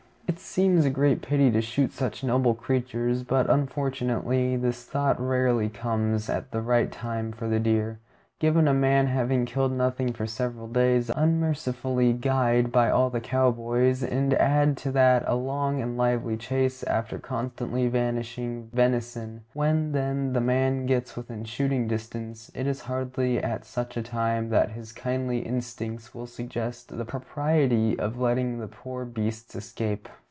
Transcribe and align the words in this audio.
It 0.27 0.39
seems 0.39 0.85
a 0.85 0.89
great 0.89 1.21
pity 1.21 1.51
to 1.51 1.61
shoot 1.61 1.91
such 1.91 2.23
noble 2.23 2.53
creatures; 2.55 3.21
but 3.21 3.49
unfortunately 3.49 4.55
this 4.55 4.85
thought 4.85 5.19
rarely 5.19 5.67
comes 5.67 6.29
at 6.29 6.51
the 6.51 6.61
right 6.61 6.89
time 6.89 7.33
for 7.33 7.49
the 7.49 7.59
deer. 7.59 7.99
Given, 8.39 8.65
a 8.67 8.73
man 8.73 9.07
having 9.07 9.45
killed 9.45 9.73
nothing 9.73 10.13
for 10.13 10.25
several 10.25 10.67
days, 10.69 11.09
unmercifully 11.11 12.13
guyed 12.13 12.71
by 12.71 12.89
all 12.89 13.09
the 13.09 13.19
cow 13.19 13.51
boys, 13.51 14.03
and 14.03 14.33
add 14.35 14.77
to 14.77 14.91
that 14.93 15.23
a 15.27 15.35
long 15.35 15.81
and 15.81 15.97
lively 15.97 16.37
chase 16.37 16.81
after 16.83 17.19
constantly 17.19 17.87
vanishing 17.87 18.69
venison, 18.73 19.41
when, 19.53 19.91
then, 19.91 20.31
the 20.33 20.41
man 20.41 20.85
gets 20.87 21.15
within 21.15 21.43
shooting 21.43 21.87
distance, 21.87 22.49
it 22.55 22.65
is 22.67 22.81
hardly 22.83 23.37
at 23.43 23.65
such 23.65 23.95
a 23.97 24.01
time 24.01 24.49
that 24.49 24.71
his 24.71 24.93
kindly 24.93 25.39
instincts 25.39 26.15
will 26.15 26.25
suggest 26.25 26.97
the 26.97 27.05
propriety 27.05 27.99
of 27.99 28.17
letting 28.17 28.57
the 28.59 28.67
poor 28.69 29.03
beasts 29.05 29.55
escape. 29.55 30.07